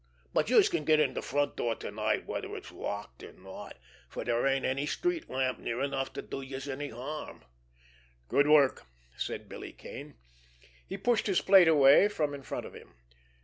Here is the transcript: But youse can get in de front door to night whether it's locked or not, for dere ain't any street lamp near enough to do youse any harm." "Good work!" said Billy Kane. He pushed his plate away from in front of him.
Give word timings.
But 0.33 0.49
youse 0.49 0.67
can 0.67 0.83
get 0.83 0.99
in 0.99 1.13
de 1.13 1.21
front 1.21 1.55
door 1.55 1.75
to 1.75 1.91
night 1.91 2.25
whether 2.25 2.55
it's 2.55 2.71
locked 2.71 3.21
or 3.21 3.33
not, 3.33 3.77
for 4.09 4.23
dere 4.23 4.47
ain't 4.47 4.65
any 4.65 4.87
street 4.87 5.29
lamp 5.29 5.59
near 5.59 5.79
enough 5.79 6.11
to 6.13 6.23
do 6.23 6.41
youse 6.41 6.67
any 6.67 6.89
harm." 6.89 7.45
"Good 8.27 8.47
work!" 8.47 8.87
said 9.15 9.47
Billy 9.47 9.73
Kane. 9.73 10.15
He 10.87 10.97
pushed 10.97 11.27
his 11.27 11.41
plate 11.41 11.67
away 11.67 12.07
from 12.07 12.33
in 12.33 12.41
front 12.41 12.65
of 12.65 12.73
him. 12.73 12.95